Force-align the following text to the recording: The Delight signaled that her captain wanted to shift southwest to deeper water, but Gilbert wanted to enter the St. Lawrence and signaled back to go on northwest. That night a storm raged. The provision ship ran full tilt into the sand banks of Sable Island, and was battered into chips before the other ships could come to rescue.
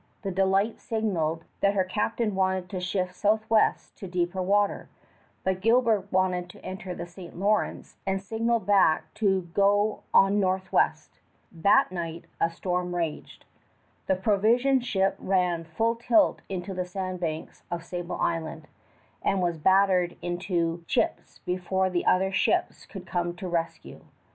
The 0.23 0.31
Delight 0.31 0.79
signaled 0.79 1.45
that 1.59 1.75
her 1.75 1.83
captain 1.83 2.33
wanted 2.33 2.69
to 2.71 2.79
shift 2.79 3.13
southwest 3.13 3.95
to 3.97 4.07
deeper 4.07 4.41
water, 4.41 4.89
but 5.43 5.61
Gilbert 5.61 6.11
wanted 6.11 6.49
to 6.49 6.65
enter 6.65 6.95
the 6.95 7.05
St. 7.05 7.37
Lawrence 7.37 7.97
and 8.03 8.19
signaled 8.19 8.65
back 8.65 9.13
to 9.13 9.43
go 9.53 10.01
on 10.11 10.39
northwest. 10.39 11.19
That 11.51 11.91
night 11.91 12.25
a 12.39 12.49
storm 12.49 12.95
raged. 12.95 13.45
The 14.07 14.15
provision 14.15 14.79
ship 14.79 15.17
ran 15.19 15.65
full 15.65 15.95
tilt 15.97 16.41
into 16.49 16.73
the 16.73 16.87
sand 16.87 17.19
banks 17.19 17.61
of 17.69 17.85
Sable 17.85 18.17
Island, 18.19 18.67
and 19.21 19.39
was 19.39 19.59
battered 19.59 20.17
into 20.23 20.83
chips 20.87 21.37
before 21.45 21.91
the 21.91 22.07
other 22.07 22.31
ships 22.31 22.87
could 22.87 23.05
come 23.05 23.35
to 23.35 23.47
rescue. 23.47 24.01